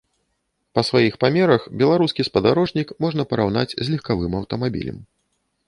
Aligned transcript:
Па 0.77 0.81
сваіх 0.87 1.17
памерах 1.23 1.67
беларускі 1.83 2.25
спадарожнік 2.29 2.95
можна 3.07 3.27
параўнаць 3.35 3.69
з 3.75 3.87
легкавым 3.93 4.33
аўтамабілем. 4.43 4.97